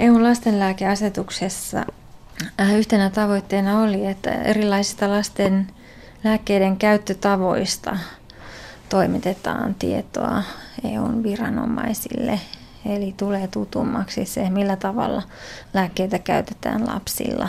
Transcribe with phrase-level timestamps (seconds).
[0.00, 1.84] EUn lastenlääkeasetuksessa
[2.60, 5.66] äh, yhtenä tavoitteena oli, että erilaisista lasten
[6.24, 7.96] lääkkeiden käyttötavoista
[8.88, 10.42] toimitetaan tietoa
[10.84, 12.40] EUn viranomaisille.
[12.86, 15.22] Eli tulee tutummaksi se, millä tavalla
[15.74, 17.48] lääkkeitä käytetään lapsilla.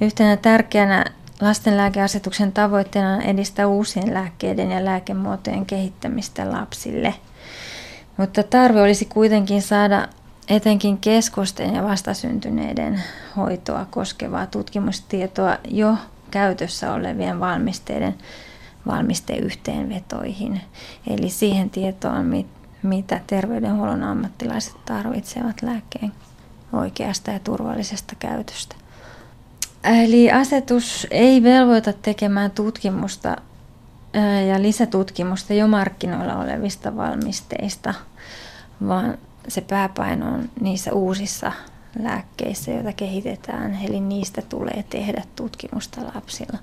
[0.00, 1.04] Yhtenä tärkeänä
[1.40, 7.14] lastenlääkeasetuksen tavoitteena on edistää uusien lääkkeiden ja lääkemuotojen kehittämistä lapsille.
[8.16, 10.08] Mutta tarve olisi kuitenkin saada
[10.48, 13.02] etenkin keskosten ja vastasyntyneiden
[13.36, 15.96] hoitoa koskevaa tutkimustietoa jo
[16.30, 18.14] käytössä olevien valmisteiden
[18.86, 20.60] valmisteyhteenvetoihin.
[21.06, 22.44] Eli siihen tietoon,
[22.82, 26.12] mitä terveydenhuollon ammattilaiset tarvitsevat lääkkeen
[26.72, 28.76] oikeasta ja turvallisesta käytöstä.
[29.84, 33.36] Eli asetus ei velvoita tekemään tutkimusta
[34.48, 37.94] ja lisätutkimusta jo markkinoilla olevista valmisteista,
[38.88, 41.52] vaan se pääpaino on niissä uusissa
[41.98, 46.58] lääkkeissä, joita kehitetään, eli niistä tulee tehdä tutkimusta lapsilla.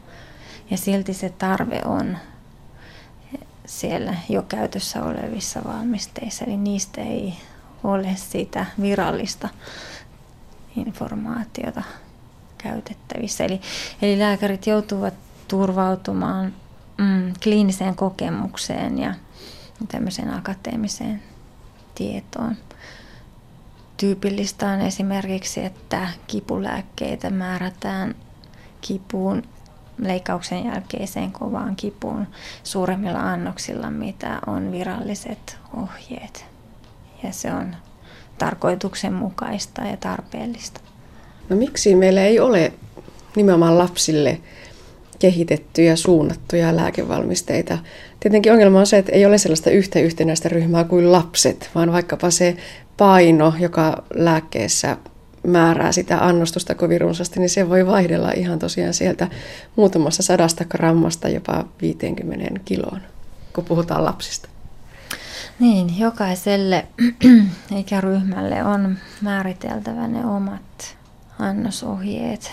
[0.70, 2.18] Ja silti se tarve on
[3.66, 7.34] siellä jo käytössä olevissa valmisteissa, eli niistä ei
[7.84, 9.50] ole sitä virallista
[10.76, 11.84] informaatiota
[12.58, 13.44] käytettävissä.
[13.44, 13.62] Eli,
[14.02, 15.14] eli lääkärit joutuvat
[15.48, 16.54] turvautumaan
[16.98, 19.14] mm, kliiniseen kokemukseen ja
[19.88, 21.31] tämmöiseen akateemiseen
[22.02, 22.56] tietoon.
[23.98, 28.16] Tyypillistä on esimerkiksi, että kipulääkkeitä määrätään
[28.82, 29.44] kipuun
[29.98, 32.28] leikkauksen jälkeiseen kovaan kipuun
[32.64, 36.46] suuremmilla annoksilla, mitä on viralliset ohjeet.
[37.24, 37.76] Ja se on
[38.38, 40.82] tarkoituksenmukaista ja tarpeellista.
[41.50, 42.74] No miksi meillä ei ole
[43.36, 44.42] nimenomaan lapsille
[45.22, 47.78] kehitettyjä, suunnattuja lääkevalmisteita?
[48.20, 52.30] Tietenkin ongelma on se, että ei ole sellaista yhtä yhtenäistä ryhmää kuin lapset, vaan vaikkapa
[52.30, 52.58] se
[52.98, 54.98] paino, joka lääkkeessä
[55.48, 59.28] määrää sitä annostusta kovin runsaasti, niin se voi vaihdella ihan tosiaan sieltä
[59.76, 63.02] muutamassa sadasta grammasta jopa 50 kiloon,
[63.54, 64.50] kun puhutaan lapsista.
[65.60, 66.86] Niin, jokaiselle
[67.80, 70.98] ikäryhmälle on määriteltävä ne omat
[71.40, 72.52] annosohjeet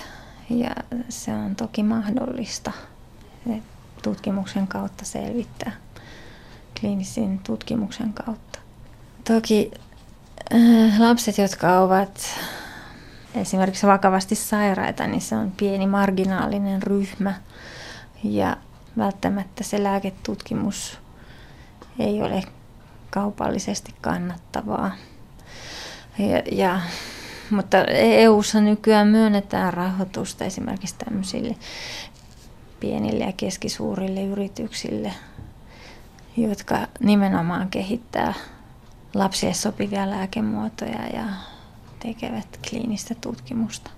[0.51, 0.71] ja
[1.09, 2.73] se on toki mahdollista
[4.03, 5.73] tutkimuksen kautta selvittää,
[6.81, 8.59] kliinisen tutkimuksen kautta.
[9.25, 9.71] Toki
[10.55, 12.21] äh, lapset, jotka ovat
[13.35, 17.35] esimerkiksi vakavasti sairaita, niin se on pieni marginaalinen ryhmä
[18.25, 18.57] ja
[18.99, 20.99] välttämättä se lääketutkimus
[21.99, 22.43] ei ole
[23.11, 24.93] kaupallisesti kannattavaa.
[26.19, 26.81] Ja, ja,
[27.51, 31.57] mutta EU-ssa nykyään myönnetään rahoitusta esimerkiksi tämmöisille
[32.81, 35.13] pienille ja keskisuurille yrityksille,
[36.37, 38.35] jotka nimenomaan kehittää
[39.15, 41.25] lapsille sopivia lääkemuotoja ja
[42.01, 43.91] tekevät kliinistä tutkimusta.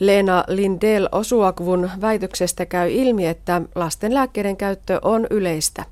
[0.00, 5.84] Leena Lindell Osuakvun väitöksestä käy ilmi, että lasten lääkkeiden käyttö on yleistä.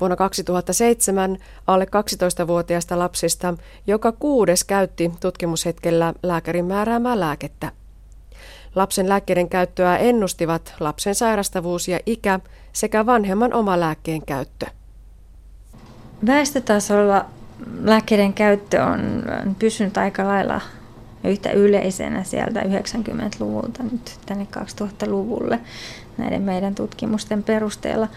[0.00, 3.54] Vuonna 2007 alle 12-vuotiaista lapsista
[3.86, 7.72] joka kuudes käytti tutkimushetkellä lääkärin määräämää lääkettä.
[8.74, 12.40] Lapsen lääkkeiden käyttöä ennustivat lapsen sairastavuus ja ikä
[12.72, 14.66] sekä vanhemman oma lääkkeen käyttö.
[16.26, 17.24] Väestötasolla
[17.82, 19.24] lääkkeiden käyttö on
[19.58, 20.60] pysynyt aika lailla
[21.24, 25.60] yhtä yleisenä sieltä 90-luvulta nyt tänne 2000-luvulle
[26.18, 28.08] näiden meidän tutkimusten perusteella.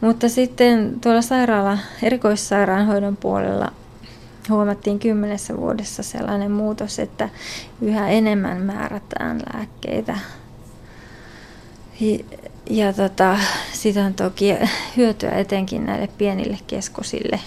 [0.00, 3.72] Mutta sitten tuolla sairaala, erikoissairaanhoidon puolella
[4.48, 7.28] huomattiin kymmenessä vuodessa sellainen muutos, että
[7.82, 10.18] yhä enemmän määrätään lääkkeitä.
[12.70, 13.38] Ja tota,
[13.72, 14.54] siitä on toki
[14.96, 17.40] hyötyä etenkin näille pienille keskosille.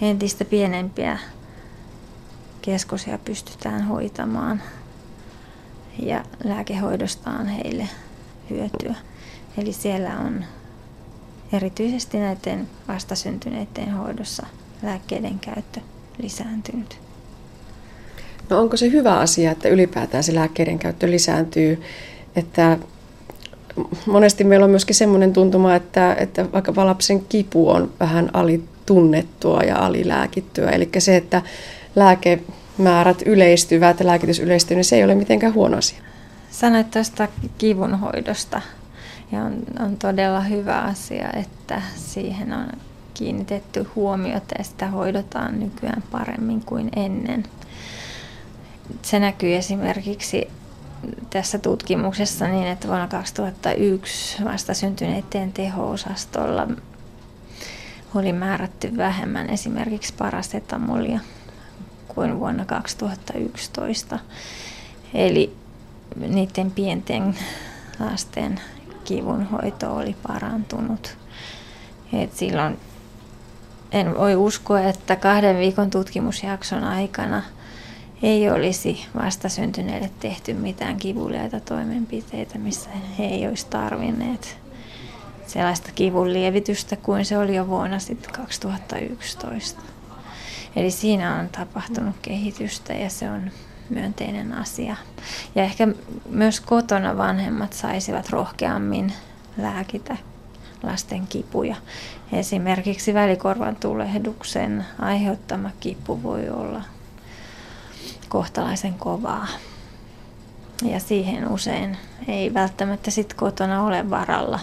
[0.00, 1.18] Entistä pienempiä
[2.62, 4.62] keskosia pystytään hoitamaan
[6.02, 7.88] ja lääkehoidosta on heille
[8.50, 8.94] hyötyä.
[9.58, 10.44] Eli siellä on
[11.52, 14.46] erityisesti näiden vastasyntyneiden hoidossa
[14.82, 15.80] lääkkeiden käyttö
[16.18, 16.98] lisääntynyt.
[18.50, 21.82] No onko se hyvä asia, että ylipäätään se lääkkeiden käyttö lisääntyy,
[22.36, 22.78] että
[24.06, 29.78] monesti meillä on myöskin semmoinen tuntuma, että, että vaikka lapsen kipu on vähän alitunnettua ja
[29.78, 30.70] alilääkittyä.
[30.70, 31.42] Eli se, että
[31.96, 36.02] lääkemäärät yleistyvät ja lääkitys yleistyy, niin se ei ole mitenkään huono asia.
[36.50, 37.28] Sanoit tuosta
[37.58, 38.60] kivunhoidosta
[39.32, 42.66] ja on, on todella hyvä asia, että siihen on
[43.14, 47.44] kiinnitetty huomiota ja sitä hoidotaan nykyään paremmin kuin ennen.
[49.02, 50.50] Se näkyy esimerkiksi
[51.30, 56.68] tässä tutkimuksessa niin, että vuonna 2001 vasta syntyneiden teho-osastolla
[58.14, 61.20] oli määrätty vähemmän esimerkiksi parastetamolia
[62.14, 64.18] kuin vuonna 2011.
[65.14, 65.56] Eli
[66.16, 67.38] niiden pienten
[68.00, 68.60] lasten
[69.04, 71.16] kivunhoito oli parantunut.
[72.12, 72.78] Et silloin
[73.92, 77.42] en voi uskoa, että kahden viikon tutkimusjakson aikana
[78.22, 84.58] ei olisi vastasyntyneille tehty mitään kivuliaita toimenpiteitä, missä he ei olisi tarvinneet
[85.46, 89.91] sellaista kivun lievitystä kuin se oli jo vuonna sitten 2011.
[90.76, 93.50] Eli siinä on tapahtunut kehitystä ja se on
[93.90, 94.96] myönteinen asia.
[95.54, 95.88] Ja ehkä
[96.28, 99.12] myös kotona vanhemmat saisivat rohkeammin
[99.56, 100.16] lääkitä
[100.82, 101.76] lasten kipuja.
[102.32, 106.82] Esimerkiksi välikorvan tulehduksen aiheuttama kipu voi olla
[108.28, 109.46] kohtalaisen kovaa.
[110.84, 111.96] Ja siihen usein
[112.28, 114.60] ei välttämättä sit kotona ole varalla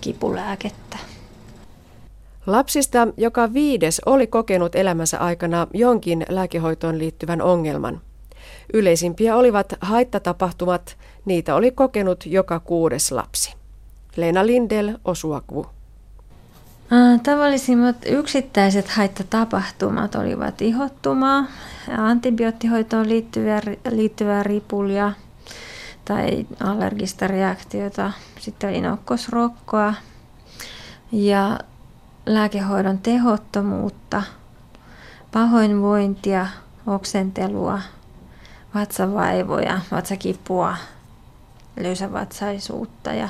[0.00, 1.11] kipulääkettä.
[2.46, 8.00] Lapsista joka viides oli kokenut elämänsä aikana jonkin lääkehoitoon liittyvän ongelman.
[8.72, 13.54] Yleisimpiä olivat haittatapahtumat, niitä oli kokenut joka kuudes lapsi.
[14.16, 15.66] Leena Lindel, Osuakvu.
[17.22, 21.46] Tavallisimmat yksittäiset haittatapahtumat olivat ihottumaa,
[21.98, 23.60] antibioottihoitoon liittyvää,
[23.90, 25.12] liittyvää ripulia
[26.04, 29.94] tai allergista reaktiota, sitten oli nokkosrokkoa
[31.12, 31.58] ja
[32.26, 34.22] lääkehoidon tehottomuutta,
[35.32, 36.46] pahoinvointia,
[36.86, 37.80] oksentelua,
[38.74, 40.76] vatsavaivoja, vatsakipua,
[41.80, 43.28] löysävatsaisuutta ja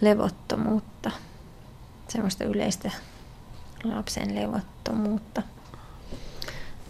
[0.00, 1.10] levottomuutta,
[2.08, 2.90] semmoista yleistä
[3.84, 5.42] lapsen levottomuutta.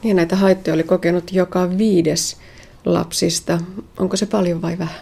[0.02, 2.36] Niin näitä haittoja oli kokenut joka viides
[2.84, 3.60] lapsista.
[3.98, 5.00] Onko se paljon vai vähän?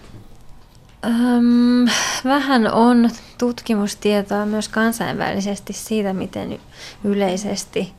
[1.04, 1.86] Öm,
[2.24, 6.60] vähän on tutkimustietoa myös kansainvälisesti siitä, miten
[7.04, 7.92] yleisesti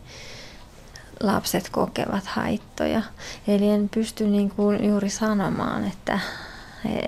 [1.24, 3.02] lapset kokevat haittoja.
[3.48, 6.20] Eli en pysty niin kuin juuri sanomaan, että,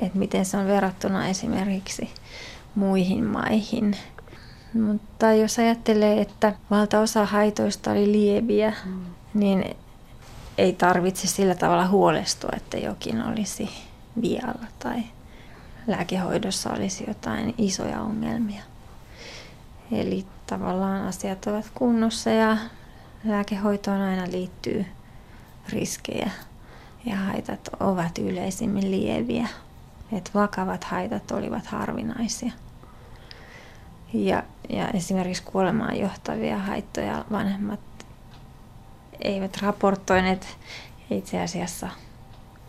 [0.01, 2.09] että miten se on verrattuna esimerkiksi
[2.75, 3.97] muihin maihin.
[4.73, 9.05] Mutta jos ajattelee, että valtaosa haitoista oli lieviä, mm.
[9.33, 9.75] niin
[10.57, 13.69] ei tarvitse sillä tavalla huolestua, että jokin olisi
[14.21, 15.03] vialla tai
[15.91, 18.63] lääkehoidossa olisi jotain isoja ongelmia.
[19.91, 22.57] Eli tavallaan asiat ovat kunnossa ja
[23.23, 24.85] lääkehoitoon aina liittyy
[25.69, 26.31] riskejä
[27.05, 29.47] ja haitat ovat yleisimmin lieviä.
[30.11, 32.51] Et vakavat haitat olivat harvinaisia.
[34.13, 37.79] Ja, ja esimerkiksi kuolemaan johtavia haittoja vanhemmat
[39.21, 40.57] eivät raportoineet
[41.09, 41.89] itse asiassa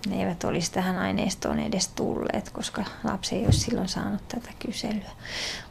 [0.06, 5.10] ne eivät olisi tähän aineistoon edes tulleet, koska lapsi ei olisi silloin saanut tätä kyselyä.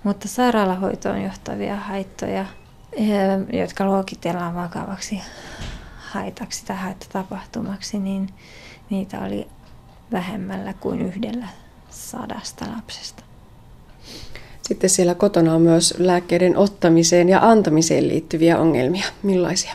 [0.03, 2.45] Mutta sairaalahoitoon johtavia haittoja,
[2.91, 3.09] eh,
[3.61, 5.21] jotka luokitellaan vakavaksi
[5.97, 8.29] haitaksi tai haittatapahtumaksi, niin
[8.89, 9.47] niitä oli
[10.11, 11.47] vähemmällä kuin yhdellä
[11.89, 13.23] sadasta lapsesta.
[14.61, 19.05] Sitten siellä kotona on myös lääkkeiden ottamiseen ja antamiseen liittyviä ongelmia.
[19.23, 19.73] Millaisia?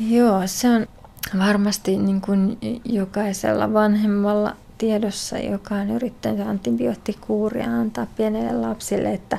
[0.00, 0.86] Joo, se on
[1.38, 9.38] varmasti niin kuin jokaisella vanhemmalla tiedossa, joka on yrittänyt antibioottikuuria antaa pienelle lapsille, että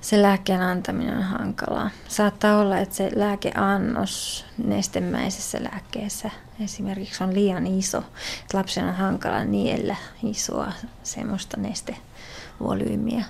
[0.00, 1.90] se lääkkeen antaminen on hankalaa.
[2.08, 9.44] Saattaa olla, että se lääkeannos nestemäisessä lääkkeessä esimerkiksi on liian iso, että lapsen on hankala
[9.44, 10.72] niellä isoa
[11.02, 13.24] semmoista nestevolyymiä.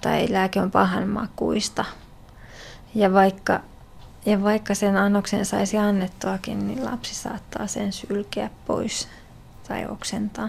[0.00, 1.84] Tai lääke on pahan makuista.
[2.94, 3.60] Ja vaikka
[4.26, 9.08] ja vaikka sen annoksen saisi annettuakin, niin lapsi saattaa sen sylkeä pois
[9.68, 10.48] tai oksentaa.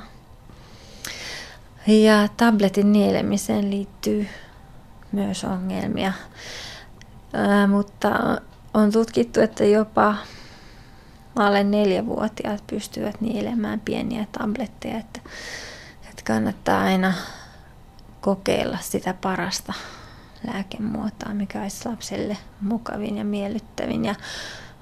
[1.88, 4.28] Ja tabletin nielemiseen liittyy
[5.12, 6.14] myös ongelmia,
[7.34, 8.10] Ää, mutta
[8.74, 10.16] on tutkittu, että jopa
[11.36, 15.20] alle neljävuotiaat pystyvät nielemään pieniä tabletteja, että,
[16.10, 17.14] että kannattaa aina
[18.22, 19.74] kokeilla sitä parasta
[20.48, 24.16] lääkemuotoa, mikä olisi lapselle mukavin ja miellyttävin ja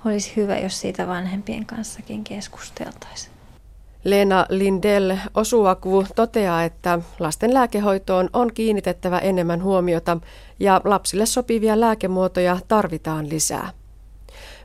[0.05, 3.37] olisi hyvä, jos siitä vanhempien kanssakin keskusteltaisiin.
[4.03, 10.17] Leena Lindell Osuakvu toteaa, että lasten lääkehoitoon on kiinnitettävä enemmän huomiota
[10.59, 13.69] ja lapsille sopivia lääkemuotoja tarvitaan lisää.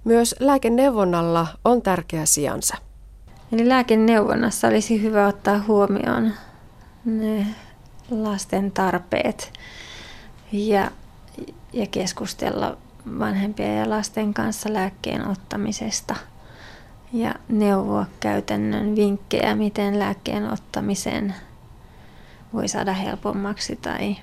[0.04, 2.76] Myös lääkeneuvonnalla on tärkeä sijansa.
[3.52, 6.32] Eli lääkeneuvonnassa olisi hyvä ottaa huomioon
[7.04, 7.46] ne
[8.11, 9.52] lasten tarpeet
[10.52, 10.90] ja,
[11.73, 12.76] ja keskustella
[13.18, 16.14] vanhempien ja lasten kanssa lääkkeen ottamisesta.
[17.12, 21.35] Ja neuvoa käytännön vinkkejä, miten lääkkeen ottamisen
[22.52, 24.16] voi saada helpommaksi tai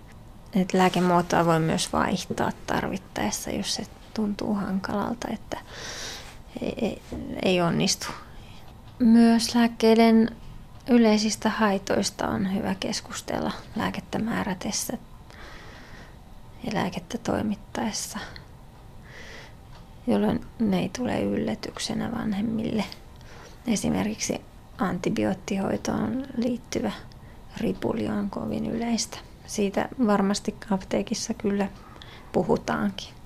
[0.53, 3.83] että lääkemuotoa voi myös vaihtaa tarvittaessa, jos se
[4.13, 5.57] tuntuu hankalalta, että
[6.61, 7.01] ei, ei,
[7.43, 8.07] ei onnistu.
[8.99, 10.29] Myös lääkkeiden
[10.89, 14.97] yleisistä haitoista on hyvä keskustella lääkettä määrätessä
[16.63, 18.19] ja lääkettä toimittaessa,
[20.07, 22.83] jolloin ne ei tule yllätyksenä vanhemmille.
[23.67, 24.41] Esimerkiksi
[24.77, 26.91] antibioottihoitoon liittyvä
[27.57, 29.17] ripuli on kovin yleistä.
[29.47, 31.67] Siitä varmasti apteekissa kyllä
[32.31, 33.18] puhutaankin.